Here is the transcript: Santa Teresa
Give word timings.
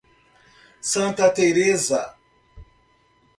Santa 0.91 1.29
Teresa 1.31 2.01